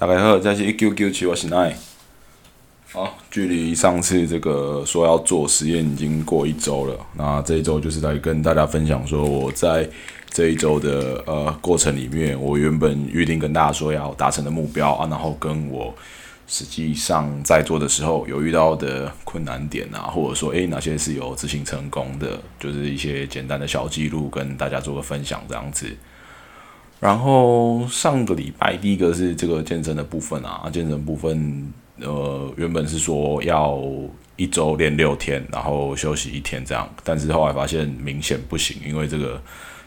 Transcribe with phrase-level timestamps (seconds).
[0.00, 1.76] 大家好，这是一九九七，我是奈。
[2.90, 6.98] 好，距离上次这个说要做实验已经过一周了。
[7.18, 9.86] 那这一周就是来跟大家分享说，我在
[10.30, 15.94] 这一周的呃过程里面，我原本预定跟大家说要达成的目标啊，然后跟我
[16.46, 25.94] 实际上在做的时候有遇到的困难点啊，或者说诶哪些是有执行成功的，就是一些简单的小记录跟大家做个分享这样子。
[27.00, 33.80] 然后上个礼拜第一个是这个健身的部分啊，健身部分呃原本是说要
[34.36, 39.40] 一周练六天，然后休息一天这样，但是后来发现明显不行，因为这个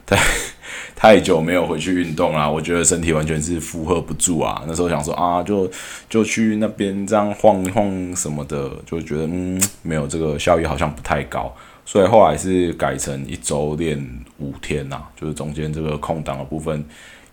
[0.05, 0.17] 太
[0.95, 4.63] 太久没有回去运动啦，我觉得身体完全是负荷不住啊。
[4.67, 5.69] 那时候想说啊，就
[6.09, 11.55] 就去那边这样晃一晃什么的，就觉得嗯没有这个效益好像不太高。
[11.85, 13.97] 所以后来是改成一周练
[14.39, 16.83] 五天呐，就是中间这个空档的部分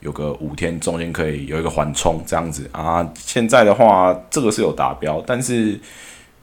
[0.00, 3.08] 有个五天，中间可以有一个缓冲这样子啊。
[3.14, 5.78] 现在的话，这个是有达标，但是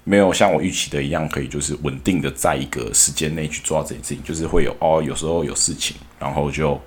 [0.03, 6.79] 没有像我预期的一样，可以就是稳定的在一个时间内去做这件事情，就是会有哦，有时候有事情，然后就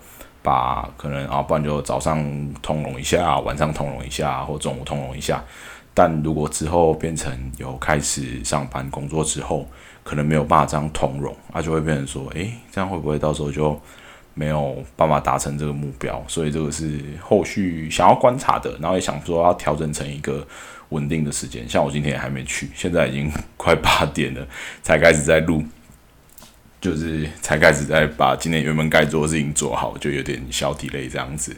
[0.42, 2.24] 把可能啊，不然就早上
[2.62, 5.44] 通融一下，晚上通融一下，或中午通融一下。
[5.92, 9.68] 但如果之后变成有开始上班工作之后，
[10.02, 13.78] 可能没有办法这样通融，那就会变成说，诶，这样会不会到时候就
[14.34, 16.22] 没有办法达成这个目标？
[16.26, 20.46] 所以这个是后续想要观察的，然后也想说要调整成一个
[20.90, 21.68] 稳定的时间。
[21.68, 24.46] 像我今天还没去，现在已经快八点了，
[24.82, 25.62] 才开始在录，
[26.80, 31.54] 就是才开始在把今天原本该做的事情做好，就有点小体累这样子。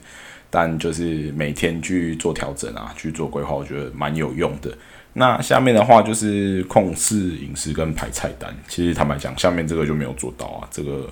[0.51, 4.77] 但就是每天去做调整啊，去做规划，我觉得蛮有用的。
[5.15, 8.55] 那下面的话就是控制饮食跟排菜单。
[8.69, 10.69] 其实坦白讲，下面这个就没有做到啊。
[10.71, 11.09] 这个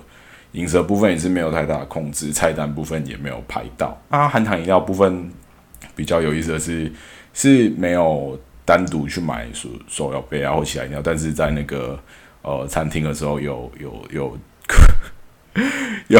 [0.53, 3.95] 饮食部分也是没有太大的控制，菜单部分也没有排到。
[4.09, 5.31] 啊，含糖饮料部分
[5.95, 6.91] 比较有意思的是，
[7.33, 11.99] 是没有单独去买手手摇杯啊或其他饮料，但是在那个
[12.41, 14.37] 呃餐厅的时候有有有
[16.07, 16.19] 有。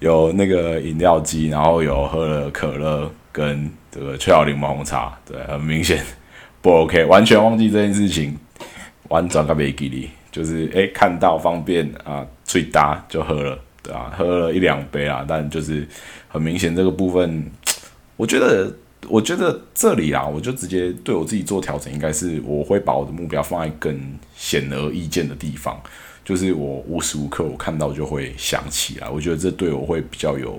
[0.00, 6.04] 有那个饮料机，然后有喝了可乐跟这个雀巢柠檬红茶，对，很明显
[6.64, 8.34] 不 OK，完全忘记这件事情，
[9.10, 15.86] 完全个没给力，就是诶看到方便啊，最搭就喝了，对啊，喝了一两杯啊，但就是
[16.26, 17.44] 很明显这个部分，
[18.16, 18.74] 我觉得，
[19.10, 23.94] 我觉得这里啊，我就直接对我自己做调整，应该是我会把我的目标放在更
[24.34, 25.78] 显而易见的地方。
[26.24, 30.58] 就是我无时无刻我看到就会想起来，我觉得这对我会比较有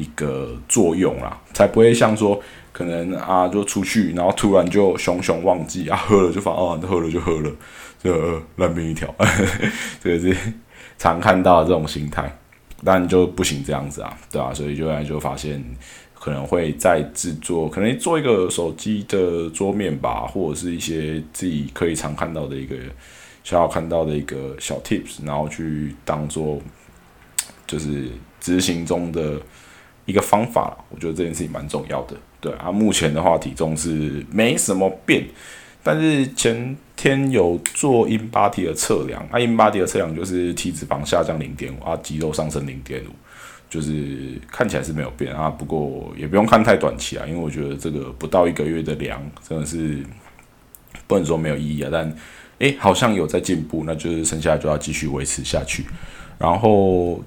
[0.00, 2.40] 一个作用啦，才不会像说
[2.72, 7.50] 可能啊就出去，然后突然就熊熊忘记啊喝了就发哦喝了就喝了，
[8.02, 9.14] 就烂命一条，
[10.02, 10.36] 这个是
[10.96, 12.34] 常看到的这种心态，
[12.84, 15.62] 但就不行这样子啊，对啊，所以就来就发现
[16.18, 22.76] 可能会再制作，可能做一个手机的桌面吧，或者是一些自己可以常看到的一个。
[23.42, 26.60] 想要看到的一个小 tips，然后去当做
[27.66, 29.40] 就是执行中的
[30.10, 32.16] 一个方法我觉得这件事情蛮重要的。
[32.40, 35.24] 对啊，目前的话体重是没什么变，
[35.82, 43.12] 但是前天有做 in body 的测量，啊 in body 的测量就是体脂肪下降零点五，啊肌肉上升零点五，
[43.68, 45.48] 就是看起来是没有变啊。
[45.48, 49.98] 不过也不用看太短期啊，因为我觉得这个不到一个月的量真的是
[51.06, 52.14] 不能说没有意义啊，但。
[52.60, 55.86] 诶，好像有在进步，那就是剩下就要继续维持下去。
[56.36, 57.18] 然后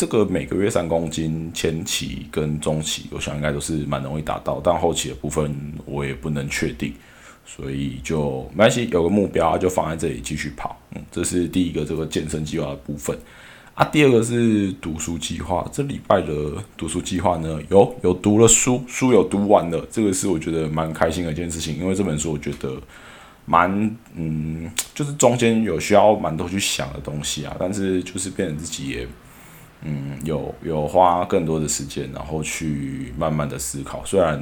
[0.00, 6.94] 这个每个月三公斤，前期跟中期，我想应该都是蛮容易达到，但后期的部分我也不能确定，
[7.44, 10.74] 所以就没关系，有个目标就放在这里继续跑。
[10.94, 13.14] 嗯，这是第一个这个健身计划的部分
[13.74, 13.84] 啊。
[13.92, 22.80] 第二个是读书计划，这礼拜的读书计划呢，有有读了书，书有读完了，这个是我觉得蛮开心的一件事情，因为这本书我觉得。
[23.46, 29.08] 蛮嗯，就是中间有需要蛮多去想的东西啊，但是就是变成自己也
[29.82, 34.04] 嗯有有花更多的时间，然后去慢慢的思考。
[34.04, 34.40] 虽然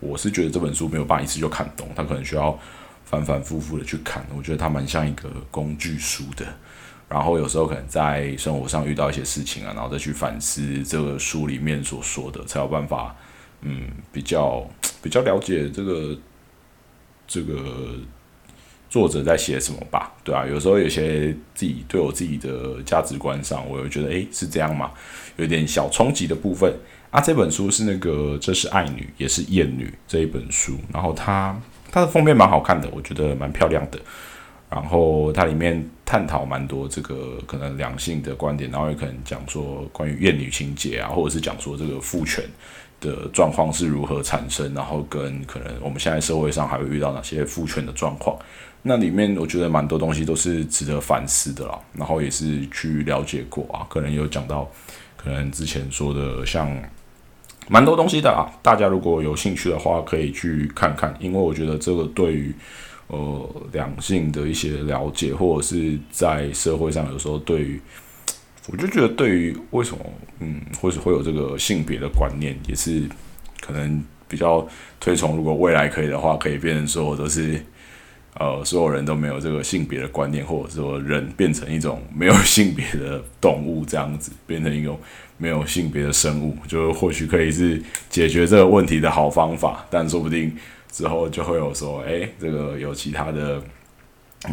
[0.00, 2.58] 我是觉得这本书没有办法一次就看懂，它可能需要
[3.04, 4.26] 反反复复的去看。
[4.36, 6.46] 我觉得它蛮像一个工具书的，
[7.08, 13.14] 然后有时候可能在生活上遇到一些事情啊，然后再去反思这个书里面所说的，才有办法
[13.60, 14.68] 嗯比较
[15.00, 16.18] 比较了解这个
[17.26, 17.96] 这个。
[18.92, 24.90] 作者在写什么吧，对啊，有时候有些自己对我自己的价值观上，我会觉得，诶，是这样嘛，
[25.36, 26.70] 有点小冲击的部分
[27.10, 27.18] 啊。
[27.18, 31.58] 这本书是那个《这是爱女也是厌女》这一本书，然后它
[31.90, 33.98] 它的封面蛮好看的，我觉得蛮漂亮的。
[34.68, 42.44] 然后它里面探讨蛮多这个可能两性的观点，然后也可能讲说关于厌女情节啊，或者是讲说这个父权
[43.00, 48.38] 的状况是如何产生，然后跟可能我们现在社会上还会遇到哪些父权的状况，
[48.82, 54.70] 那里面我觉得蛮多东西都是值得反思的啦，然后也是去了解过啊，可能有讲到，
[55.16, 56.70] 可能之前说的像
[57.68, 62.54] 蛮多东西的啊，大家如果有兴趣的话可以去看看，因为我觉得这个对于
[63.06, 67.80] 呃两性的一些了解，或者是在社会上有时候对于。
[68.68, 70.04] 我就觉得，对于为什么，
[70.38, 73.02] 嗯，或者会有这个性别的观念，也是
[73.60, 74.64] 可能比较
[75.00, 75.36] 推崇。
[75.36, 77.60] 如果未来可以的话，可以变成说都是，
[78.38, 84.98] 呃，所有人都没有这个性别的观念，或者说人变成一种没有性别的动物，这样子变成一种
[85.36, 89.84] 没有性别的生物，就或许可以是解决这个问题的好方法。
[89.90, 90.56] 但说不定
[90.90, 93.62] 之后就会有说，哎，这个有其他的，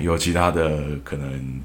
[0.02, 1.62] 有其他的可能。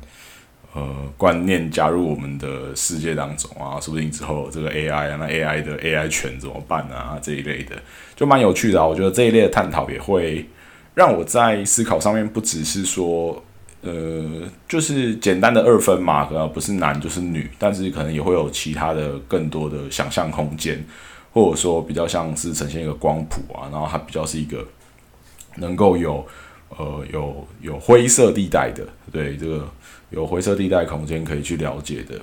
[0.77, 7.17] 呃，观念加入我们的世界当中啊，说不定之后这个 AI 啊，那 AI 的 AI 权怎么办啊？
[7.23, 7.81] 这一类的
[8.17, 8.85] 就蛮有趣的啊。
[8.85, 10.45] 我觉得这一类的探讨也会
[10.95, 13.43] 让我在思考上面不只是说，
[13.83, 20.85] 呃，就是简单的二分嘛，可能不是男就是女，但是可能也会有其他的更多的想象空间，
[21.33, 24.67] 或者说比较像是呈现一个光谱啊，然后它比较是一个
[25.57, 26.27] 能够有
[26.71, 29.69] 呃有有灰色地带的，对这个。
[30.11, 32.15] 有灰色地带空间可以去了解的，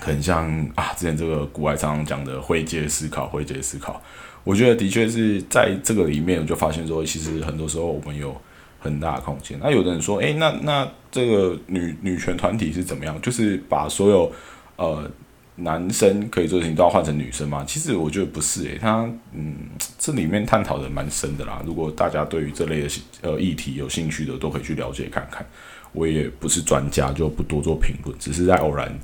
[0.00, 4.00] 很像啊，之前这个古外常常讲的灰阶思考，灰阶思考，
[4.44, 8.34] 我觉得的确是在这个里面，我就发现说，其实很多时候我们有
[8.78, 9.58] 很大的空间。
[9.60, 13.20] 那有的人说，诶，那那这个女女权团体是怎么样？
[13.20, 14.32] 就是把所有
[14.76, 15.10] 呃
[15.56, 17.64] 男生可以做的事情都要换成女生吗？
[17.66, 19.54] 其实我觉得不是，诶，他嗯，
[19.98, 21.60] 这里面探讨的蛮深的啦。
[21.66, 22.88] 如果大家对于这类的
[23.22, 25.44] 呃议题有兴趣的，都可以去了解看看。
[25.92, 28.16] 我也不是专家，就不多做评论。
[28.18, 28.96] 只是在偶然，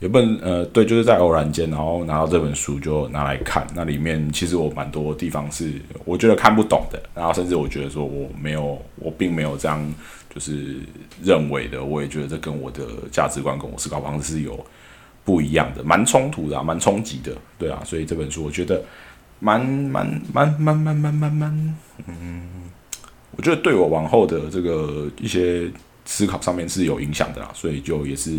[0.00, 3.66] 有本呃，对，就是在偶然间，然后拿到这本书就拿来看。
[3.74, 5.72] 那里面其实我蛮多地方是
[6.04, 9.82] 我觉得看不懂的，然后甚至我觉得说我没有，我并没有这样
[10.28, 10.76] 就是
[11.22, 11.82] 认为的。
[11.82, 14.62] 我也觉得这跟我的价值观跟我思考方式是有
[15.24, 17.82] 不一样的，蛮冲突的，蛮冲击的，对啊。
[17.82, 18.82] 所以这本书我觉得
[19.40, 21.76] 蛮蛮蛮蛮蛮蛮蛮，
[22.06, 22.42] 嗯，
[23.34, 25.70] 我觉得对我往后的这个一些。
[26.08, 28.38] 思考上面是有影响的啦，所以就也是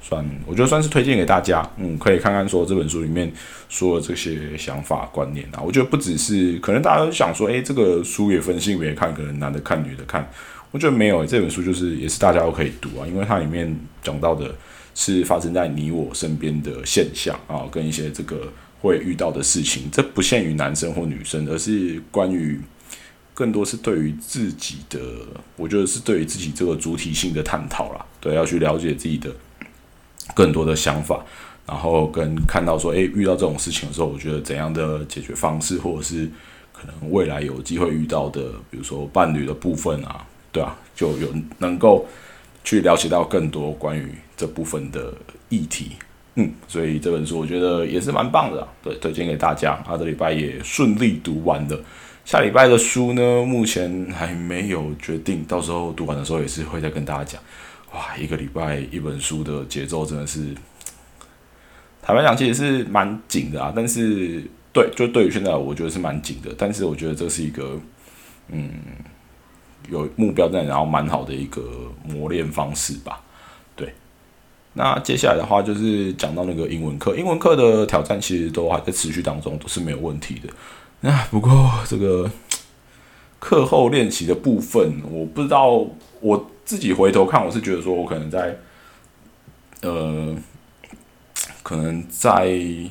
[0.00, 3.32] 算，我觉得算是推荐给大家，嗯，可以看看说这本书里面
[3.68, 10.30] 说的这些想法观念啊，我觉得不只是可能大家都想说，诶，这个书也分性别看，可能男的看女的看，
[10.70, 14.54] 我觉得没有，这本书就是也是大家都可以读啊，因为它里面讲到的
[14.94, 22.60] 是发生在你我身边的现象啊，跟一些这个会遇到的事情，这不限于男生或女生，而是关于。
[23.38, 24.98] 更多是对于自己的，
[25.56, 28.02] 我觉得是对于自己这个主体性的探讨啦。
[28.18, 29.30] 对，要去了解自己的
[30.34, 31.24] 更多的想法，
[31.66, 36.28] 然后跟看到说，诶，遇到这种事情的时候，我觉得怎样的解决方式，或者是
[36.72, 41.28] 可能未来有机会遇到的，比如说伴侣的部分啊，对啊，就有
[41.58, 42.06] 能够
[42.64, 45.12] 去了解到更多关于这部分的
[45.48, 45.92] 议题。
[46.34, 49.72] 嗯，所以这本书我觉得也是蛮棒的，对，推荐给大家。
[49.86, 51.80] 啊，这礼拜也顺利读完的。
[52.26, 57.40] 下礼拜的书呢，目前还没有决定，到时候读完的时候也是会再跟大家讲。
[57.92, 60.54] 哇，一个礼拜一本书的节奏真的是，
[62.02, 63.72] 坦白讲其实是蛮紧的啊。
[63.74, 64.42] 但是
[64.72, 66.54] 对，就对于现在我觉得是蛮紧的。
[66.58, 67.80] 但是我觉得这是一个，
[68.48, 68.70] 嗯，
[69.88, 73.22] 有目标在，然后蛮好的一个磨练方式吧。
[73.74, 73.94] 对，
[74.74, 80.52] 那接下来的话就是讲到那个英文课，英文课的挑战其实都还在持续当中，都是没有问题的。
[81.00, 82.30] 那不过这个
[83.38, 85.86] 课后练习的部分，我不知道
[86.20, 88.58] 我自己回头看，我是觉得说我可能在
[89.80, 90.36] 呃，
[91.62, 92.48] 可能在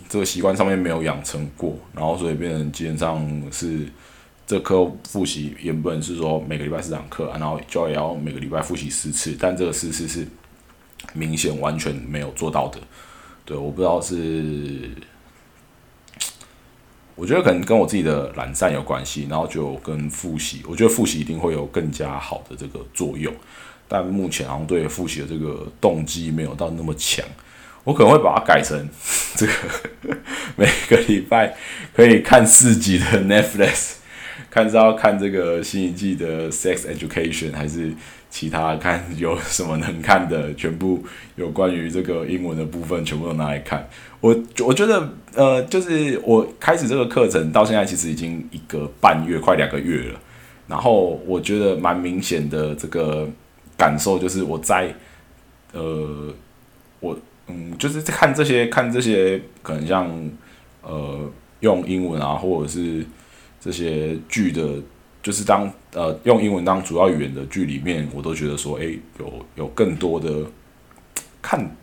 [0.09, 3.85] 这个习惯上面没有养成过，然后所以变成基本上是
[4.47, 10.25] 这课复习原本是说每个礼拜四堂课，然后就要每个礼拜复习四次，但这个四次是
[11.13, 12.79] 明显完全没有做到的。
[13.43, 14.89] 对，我不知道是。
[17.15, 23.33] 我觉得可能跟我自己的懒散有关系，然后就跟复习，我觉得复习一定会有更加好的这个作用，
[23.87, 27.25] 但目前好像对复习的这个动机没有到那么强，
[27.83, 28.87] 我可能会把它改成
[29.35, 29.53] 这个
[30.57, 31.55] 每个礼拜
[31.93, 33.93] 可以看四集的 Netflix，
[34.51, 37.93] 看是要看这个新一季的 Sex Education 还是。
[38.35, 41.01] 其他看有什么能看的，全部
[41.37, 43.87] 有关于这个英文的部分，全部都拿来看。
[44.19, 50.19] 我我觉得，呃，就是我开始这个课程到现在，其实已经一个半月，快两个月了。
[50.67, 53.25] 然后我觉得蛮明显的这个
[53.77, 54.93] 感受，就是我在，
[55.71, 56.33] 呃，
[56.99, 60.11] 我嗯，就是看这些看这些，可能像
[60.81, 63.05] 呃用英文啊，或者是
[63.61, 64.61] 这些剧的，
[65.25, 70.29] 就是当呃用英文当主要语言的剧里面，我都觉得说，诶，有有更多的
[71.41, 71.75] 看，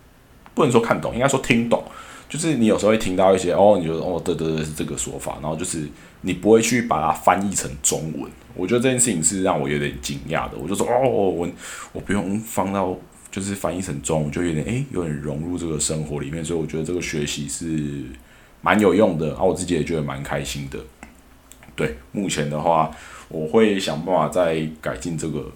[0.55, 1.83] 不能说看懂，应该说听懂。
[2.29, 5.89] 就是你有时候会听到一些哦，你觉得哦，对对对，是这个说法，然后就是
[6.21, 8.31] 你不会去把它翻译成中文。
[8.55, 10.57] 我觉得这件事情是让我有点惊讶的。
[10.57, 11.49] 我就说哦，我
[11.93, 12.97] 我不用放到
[13.33, 16.45] 就是翻译成中文，就有点诶，有点融入这个生活里面。
[16.45, 18.05] 所以我觉得这个学习是
[18.61, 20.79] 蛮有用的，啊，我自己也觉得蛮开心的。
[21.75, 22.91] 对，目前的话，
[23.33, 25.51] 我会想办法再改进这个。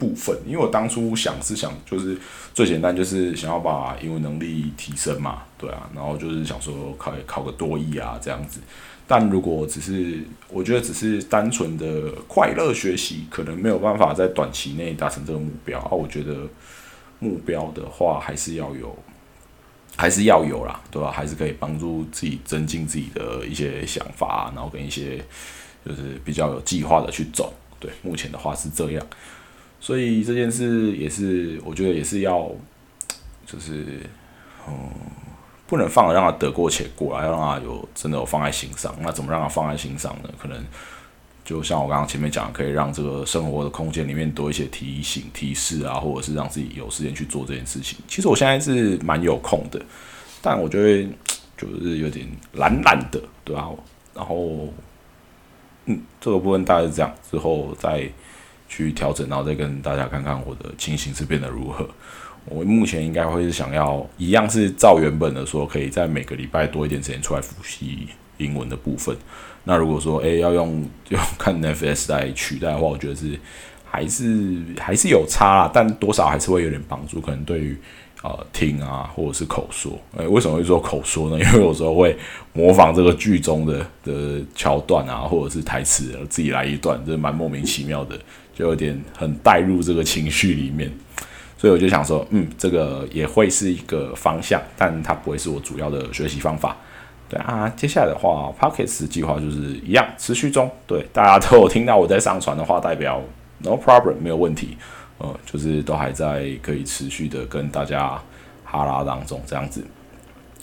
[0.00, 2.16] 部分，因为我当初想是想就是
[2.54, 8.60] 最简单就是想要把英文能力提升嘛，对啊，然后就是想说考考个多译啊这样子。
[9.08, 15.90] 但如果只是我觉得只是单纯的快乐学习，可能没有办法在短期内达成这个目标啊。
[15.90, 16.46] 我觉得
[17.18, 18.96] 目标的话还是要有，
[19.96, 21.10] 还是要有啦，对吧？
[21.10, 25.24] 还是可以帮助自己增进自己的一些想法，然后跟一些
[25.88, 27.54] 就是比较有计划的去走。
[27.80, 29.06] 对，目前的话是这样。
[29.80, 32.50] 所以这件事也是，我觉得也是要，
[33.46, 34.00] 就是，
[34.68, 34.74] 嗯，
[35.66, 38.94] 不能放让他得过且过啊，要让他有真的有放在心上。
[39.00, 40.28] 那怎么让他放在心上呢？
[40.36, 40.62] 可能
[41.44, 47.96] 就像我刚刚前面讲，可以让这个生活的空间里面多一些提醒、提示啊，或者是让自己有时间去做这件事情。
[48.08, 49.80] 其实我现在是蛮有空的，
[50.42, 51.08] 但我觉得
[51.56, 53.70] 就是有点懒懒的，对吧？
[54.12, 54.68] 然后，
[56.20, 58.08] 这个部分大概是这样，之后再。
[58.70, 61.88] 去调整，然后再跟大家看看我的情形是变得如何。
[62.44, 69.16] 我目前应该会是想要一样是照原本的说，可以在每个礼拜多一点时间出来复习英文的部分。
[69.64, 73.40] 那如果说诶要用 用看 NFS 来取代的话，我觉得是
[73.86, 77.22] 还是还是有差啦，但多少还是会有点帮助。
[77.22, 77.74] 可能对于
[78.22, 81.38] 呃听啊或者是口说，诶为什么会说口说呢？
[81.44, 82.16] 因为有时候会
[82.52, 88.18] 模仿这个剧中的的桥段啊，或者是台词，自己来一段，这蛮莫名其妙的。
[88.54, 90.92] 就有点很带入这个情绪里面，
[91.56, 96.76] 所以我就想说，嗯，这个也会是一个方向，但它不会是我主要的学习方法。
[97.28, 100.68] 对啊，接下来的话，Pockets 计划就是一样持续中。
[100.88, 103.22] 对，大家都有听到我在上传的话，代表
[103.58, 104.76] No problem，没有问题。
[105.18, 108.20] 呃，就是都还在可以持续的跟大家
[108.64, 109.84] 哈拉当中这样子。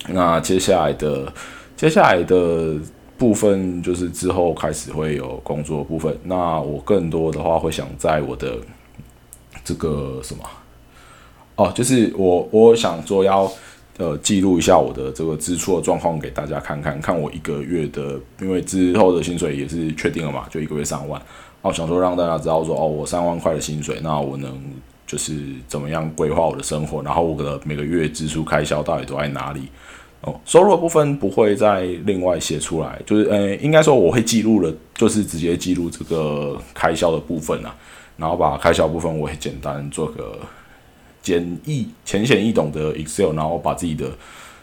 [0.09, 1.31] 那接下来的，
[1.75, 2.75] 接下来的。
[3.17, 8.57] 部分就是之后开始会有工作部分，那我更多的话会想在我的
[9.63, 10.43] 这个什么
[11.55, 13.49] 哦，就是我我想说要
[13.95, 21.21] 呃记录一下我的这个支出的状况给大家看看，看我一个月的，因为之后的薪水也是确定了嘛，就一个月三万，
[21.67, 24.61] 我想说让大家知道说哦，我三万块的薪水，那我能
[25.07, 29.67] 就是怎么样规划我的生活，然后我的每个月支出开销到底都在哪里。
[30.21, 37.75] 哦收入的部分不会再另外写出来，就是呃，应该说我会记录了，就是直接记录这个开销的部分啊，
[38.17, 40.39] 然后把开销部分我会简单做个
[41.21, 44.09] 简易、浅显易懂的 Excel，然后把自己的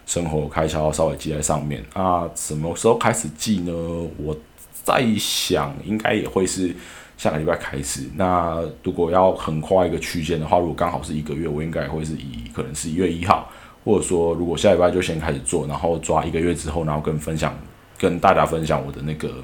[0.04, 2.28] 生活开销稍微记在上面啊。
[2.34, 3.72] 什么时候开始记呢？
[4.18, 4.36] 我
[4.82, 6.74] 再想，应该也会是
[7.16, 8.02] 下个礼拜开始。
[8.16, 13.50] 那如果要横跨一个区间的话，如果刚好是一个月，我应该会是以可能是一月一号。
[13.84, 17.52] 或者说，如果下礼拜就先开始做，然后抓一个月之后，然后跟分享，
[17.98, 19.42] 跟大家分享我的那个，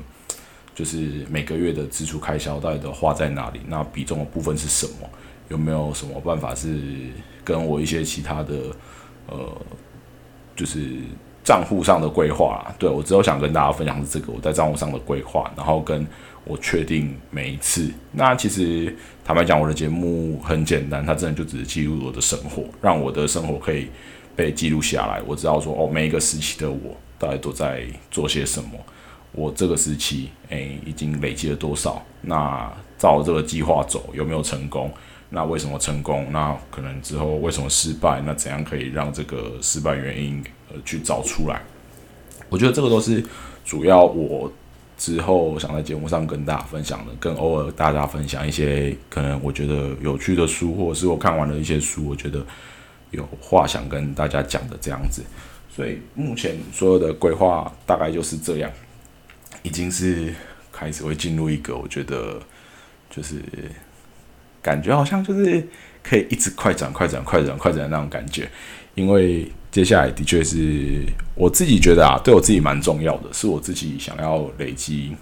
[0.76, 5.10] 就是每个月的支出开销到底都花在哪里，那比重的部分是什么？
[5.48, 6.78] 有没有什么办法是
[7.42, 8.54] 跟我一些其他的，
[9.26, 9.50] 呃，
[10.54, 10.98] 就是
[11.48, 12.70] 账户上的规划？
[12.78, 16.06] 对我只有想跟大家分享是这个我在账户上的规划，然后跟
[16.44, 17.90] 我确定每一次。
[18.12, 23.88] 那其实坦白讲，我的节目很简单，它真的就只是记录我的生活，让我的生活可以。
[24.36, 28.70] 被记录下来，我知道说哦，每一个时期的我大概都在做些什么。
[29.32, 32.00] 我这个时期，诶，已经累积了多少？
[32.20, 34.92] 那照这个计划走，有没有成功？
[35.30, 36.28] 那为什么成功？
[36.30, 38.22] 那可能之后为什么失败？
[38.24, 41.60] 那怎样可以让这个失败原因呃去找出来？
[42.48, 43.24] 我觉得这个都是
[43.64, 44.52] 主要我
[44.96, 52.44] 之后想在节目上跟大家分享的，跟偶尔大家分享一些可能我觉得有趣的书，或者是我看完的一些书，我觉得。
[53.10, 55.22] 有话想跟大家讲的这样子，
[55.74, 58.70] 所以目前所有的规划大概就是这样，
[59.62, 60.34] 已经是
[60.70, 62.38] 开始会进入一个我觉得
[63.08, 63.36] 就是
[64.60, 65.66] 感觉好像就是
[66.02, 68.46] 可以一直快转、快转、快转、快转那种感觉，
[68.94, 75.16] 因为接下来的确是我自己觉得啊，对我自己蛮重要的，是我自己想要累积，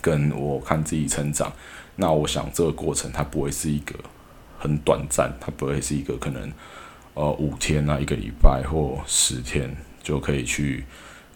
[0.00, 1.52] 跟我看自己成长。
[1.96, 3.94] 那我想这个过程它不会是一个
[4.58, 6.52] 很短暂，它不会是一个可能。
[7.14, 10.84] 呃，五天啊，一个礼拜或十天就可以去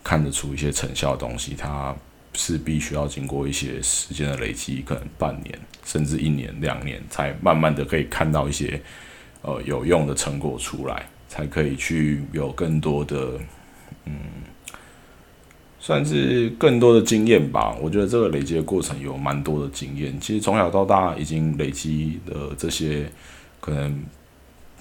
[0.04, 1.96] 看得出一些成效的东西，它
[2.34, 8.78] 是必须要经过一些时间的累积，可能半年甚至一年、两年，才慢慢的可以看到一些
[9.40, 13.40] 呃有用的成果出来，才可以去有更多的
[14.04, 14.12] 嗯，
[15.78, 17.74] 算是更多的经验吧。
[17.80, 20.20] 我觉得这个累积的过程有蛮多的经验。
[20.20, 23.10] 其实从小到大已经累积的这些
[23.60, 24.04] 可能。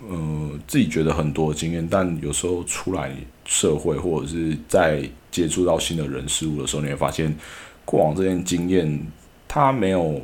[0.07, 3.11] 呃，自己觉得很多经验，但有时候出来
[3.43, 7.35] 社会或者是在接触到新的人事物的时候，你会发现
[7.83, 8.97] 过往这些经验，
[9.45, 10.21] 它没有，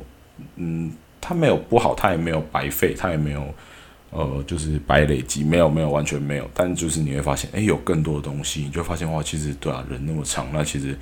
[0.54, 0.90] 嗯，
[1.20, 3.54] 它没有不好，它也没有白费，它也没有，
[4.10, 6.48] 呃，就是白累积，没有，没有，完全没有。
[6.54, 10.96] 但就是你会发现，诶，有更多的东西，你就发现哇，其实对啊，人那么长，那其实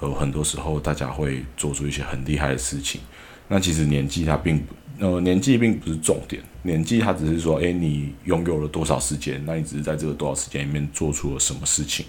[0.00, 3.00] 呃，很多时候大家会做出一些很厉害的事情。
[3.48, 4.74] 那其实年纪它并不。
[4.98, 9.42] 呃，年纪并不是重点，年纪它只是说，诶，你拥有了多少时间？
[9.46, 12.04] 那你只是在这个多少时间里面做出了什么事情？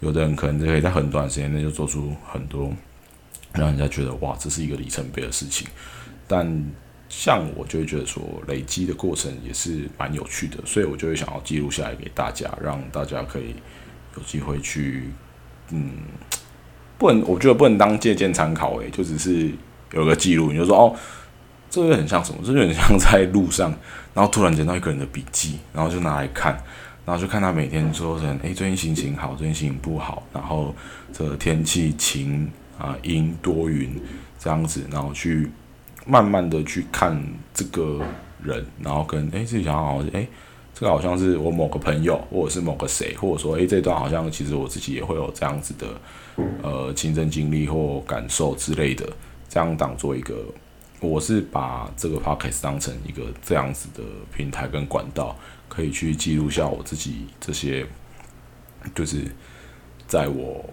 [0.00, 2.72] 有的人可能就可以在很短时间内就做出很多，
[3.52, 5.68] 让人家觉得哇，这是一个里程碑的事情。
[6.26, 6.44] 但
[7.12, 13.54] 像我就会觉得说，累积的过程也是蛮有趣的，所以我就会想要记录下来给大家，让大家可以
[14.16, 15.10] 有机会去，
[15.70, 15.90] 嗯，
[16.96, 19.50] 不能，我觉得不能当借鉴参考，诶，就只是
[19.92, 20.96] 有个记录，你就说哦。
[21.74, 22.38] 这个很像什么？
[22.44, 23.74] 这就很像在路上，
[24.12, 26.52] 然后突然捡到一个人的笔记，然后就拿来看，
[27.06, 30.74] 然后就看他每天说成：诶，最近心情好，最近心情不好，然后
[31.14, 32.46] 这天气晴
[32.78, 33.98] 啊、阴多云
[34.38, 35.50] 这样子，然后去
[36.06, 37.22] 慢慢的去看
[37.54, 38.00] 这个
[38.42, 40.28] 人，然后跟诶自己想好，诶，
[40.74, 45.86] 这个好像是我某个朋友，或者是某个谁，或者说诶这段好像其实我自己也会有这样子的
[46.62, 49.06] 呃亲身经历或感受之类的，
[49.48, 50.34] 这样当做一个。
[51.04, 55.36] 我是把这个 podcast 当成一个这样子的平台跟管道，
[55.68, 57.84] 可以去记录下我自己这些，
[58.94, 59.24] 就是
[60.06, 60.64] 在我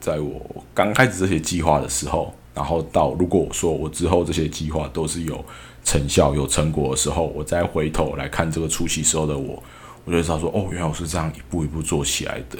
[0.00, 5.44] 在我刚开始这些计划的时候，然后到如果我说我之后这些计划都是有
[5.84, 9.62] 成效、有成果的时候，我再回头来看这个初期时候的我，
[10.04, 12.58] 我就知道说，哦，原来我是这样一步一步做起来的，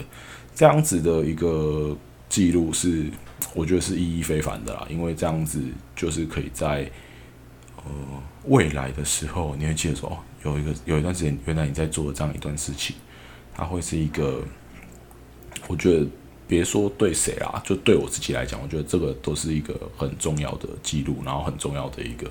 [0.54, 1.96] 这样子的一个
[2.28, 3.06] 记录是。
[3.54, 5.62] 我觉得是意义非凡的啦，因为这样子
[5.94, 6.90] 就是可以在
[7.76, 7.84] 呃
[8.44, 12.96] 未来的时候，你会记得说，哦，有一个有一段时间，原来你在做这样一段事情，
[13.54, 14.42] 它会是一个，
[15.68, 16.06] 我觉得
[16.46, 22.26] 别说对谁啦，就对我自己来讲，我觉得这个都是一个很重要的记录，然后很重要的一个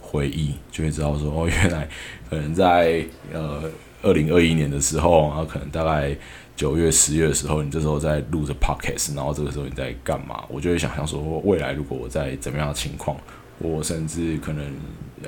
[0.00, 1.88] 回忆，就会知道说，哦，原来
[2.28, 3.62] 可能在呃
[4.02, 6.16] 二零二一年的时候，然后可能大概。
[6.58, 10.44] 九月、十月的时候，你这时候在录着 podcast，然后这个时候你在干嘛？
[10.48, 13.16] 我就会想象说，未来如果我在怎么样的情况，
[13.58, 14.64] 我甚至可能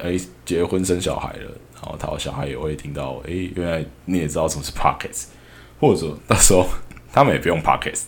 [0.03, 5.27] 诶结婚生小孩了，然后他小孩也会听到，诶，原来你也知道什么是 podcast，
[5.79, 6.67] 或者说到时候
[7.13, 8.07] 他们也不用 podcast，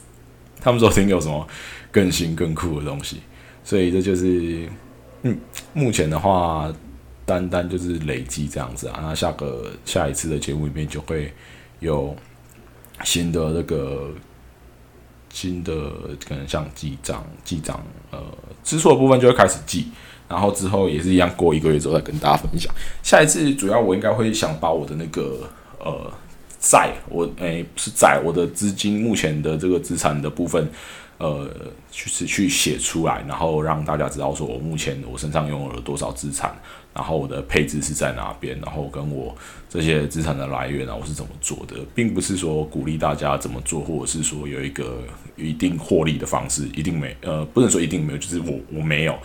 [0.63, 1.47] 他们说听有什么
[1.91, 3.21] 更新更酷的东西，
[3.65, 4.69] 所以这就是
[5.23, 5.39] 嗯，
[5.73, 6.73] 目前的话，
[7.27, 11.33] 单单就是累积这样子啊，那下个下一次的节目里面就会
[11.81, 12.17] 有。
[13.05, 14.13] 新的那个
[15.29, 15.73] 新的
[16.29, 18.23] 可能像记账记账呃，
[18.63, 19.89] 支出的部分就会开始记，
[20.29, 22.73] 然后之后也是一样，过一个月之后再跟大家分享。
[23.03, 26.13] 下一次主要我应该会想把我的那个呃
[26.63, 30.67] 债，我诶是债，我的资金目前的这个资产的部分。
[31.19, 31.49] 呃，
[31.93, 36.53] 去去写出来，然后让大家知道说我目前我身上拥有了多少资产，
[36.93, 39.33] 然后我的配置是在哪边，然后跟我
[39.69, 45.05] 这些资产的来源啊，我是怎么做的，并不是说鼓励大家怎么做，或者是说有一个
[45.37, 49.17] 一定获利的方式，一定没呃，不能说一定没有，就是我我没有，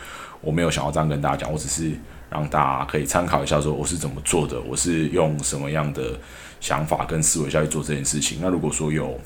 [0.41, 1.93] 我没有想要这样跟大家讲，我只是
[2.29, 6.11] 让大家可以参考一下，说我是怎么做的，我是用什么样的
[6.59, 8.39] 想法跟思维下去做这件事情。
[8.41, 9.19] 那如果说有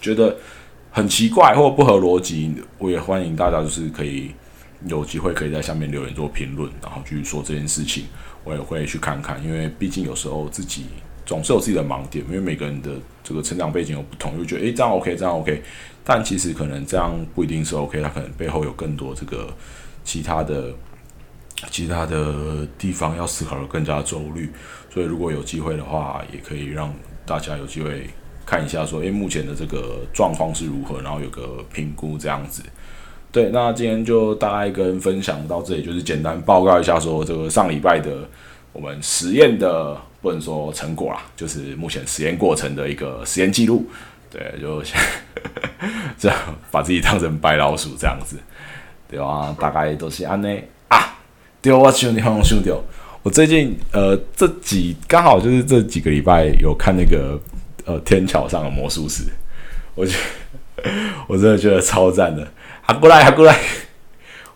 [0.00, 0.36] 觉得，
[0.90, 4.32] 很奇怪或不合逻辑，我也欢迎大家就是可以
[4.86, 8.04] 有机会可以在下面留言做评论，然后去说这件事情，
[8.42, 10.86] 我也会去看看，因为毕竟有时候自己
[11.24, 12.90] 总是有自己的盲点，因为每个人的
[13.22, 15.62] 这个成长背景有不同，又觉得诶这样 OK 这样 OK，
[16.02, 19.54] 但其实可能这样不一定是 OK，它可能背后有更多这个
[20.02, 20.74] 其他的
[21.70, 24.50] 其他的地方要思考的更加周虑，
[24.92, 26.94] 所以如果有机会的话，也可以让
[27.26, 28.08] 大家有机会。
[28.46, 32.64] 看一下，说，诶，目前的这个状况是如何，然后有个评估这样子。
[33.30, 38.28] 对，那今天就大概跟分享到这里，就是简单报告一下，说这个上礼拜的
[38.72, 43.86] 我们实验的不能说成果啦，就是目前实验过程的一个实验记录。
[44.28, 44.82] 对，就
[46.18, 46.36] 这样
[46.72, 48.36] 把自己当成白老鼠这样子，
[49.08, 50.68] 对啊，大概都是安内。
[51.62, 52.72] 对，我兄弟，我兄弟，
[53.22, 57.40] 我最近呃这几刚好就是这几个礼拜有看那个。
[57.86, 59.24] 呃，天桥上的魔术师，
[59.94, 60.14] 我觉
[61.26, 62.46] 我真的觉得超赞的，
[62.82, 63.58] 还过来还过来，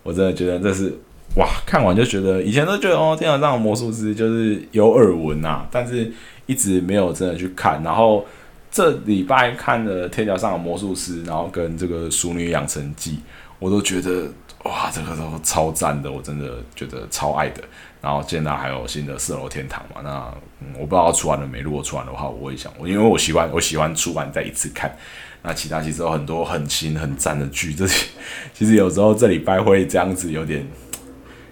[0.03, 0.93] 我真的觉得这是
[1.35, 6.09] 哇，看完就觉得以前都觉得哦，天桥上的魔术师就是有耳闻呐，但是
[6.45, 7.81] 一直没有真的去看。
[7.83, 8.23] 然后
[8.71, 13.11] 这礼拜看了《天桥上的魔术师》，然后跟这个《熟女养成记》，
[13.59, 14.31] 我都觉得
[14.65, 17.63] 哇，这个都超赞的，我真的觉得超爱的。
[18.01, 21.59] 然后现在还有新的《四楼天堂》嘛，那嗯，我不知道出完了没。
[21.59, 24.95] 如果出完的话，我会想，我因为我喜欢我喜欢出完再一次看。
[25.43, 28.07] 那其他其实有很多很新很赞的剧，这些
[28.53, 30.65] 其实有时候这礼拜会这样子，有点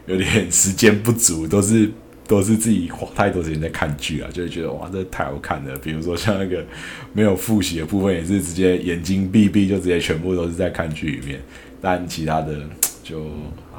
[0.08, 1.92] 有点时间不足，都是
[2.28, 5.78] 都是自己花太多时间在看剧啊，就会觉得哇，这太好看了。
[5.78, 6.66] 比如说像那个
[7.14, 11.40] 没有复习的部分，也是直接眼睛闭闭就直接全部都是在看剧里面。
[11.80, 12.62] 但其他的
[13.04, 13.30] 就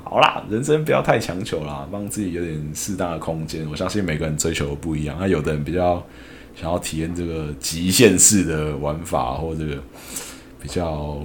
[0.04, 3.66] 好啦，人生不要太强求啦，帮自己有点适当的空间。
[3.68, 6.04] 我相信每个人追求的不一样，那有的人比较。
[6.56, 9.76] 想要体验这个极限式的玩法，或这个
[10.62, 11.20] 比较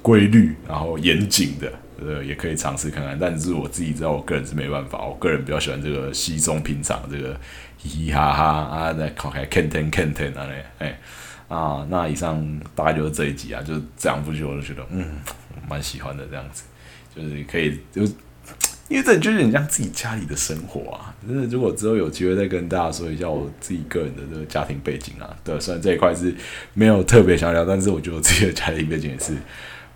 [0.00, 3.18] 规律然后严谨的，呃，也可以尝试看看。
[3.18, 5.04] 但是我自己知道，我个人是没办法。
[5.04, 7.36] 我个人比较喜欢这个稀松平常，这个
[7.76, 10.98] 嘻嘻哈哈啊，在考开 canten canten 啊嘞，哎
[11.48, 12.40] 啊，那以上
[12.76, 15.18] 大概就是这一集啊，就是这两部剧，我就觉得嗯，
[15.68, 16.62] 蛮喜欢的这样子，
[17.14, 18.02] 就是可以就。
[18.88, 21.14] 因为这就是很像自己家里的生活啊！
[21.26, 26.34] 就是如果之后有机会再跟大家说一下我自己个人的这个家庭背景啊，对，虽然这一块是
[26.74, 29.34] 没有特别想聊，但是我觉得我自己的家庭背景也是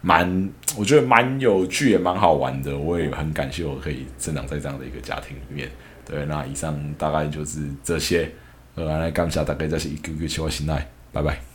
[0.01, 0.49] 蛮，
[0.79, 2.79] 我觉得蛮有趣也蛮好玩的。
[2.79, 5.69] 我也很感谢我可以生长在这样的一个家庭里面。
[6.07, 8.31] 对，那以上大概就是这些。
[8.77, 11.47] 呃，来感谢大概这是一个个小心态，拜拜。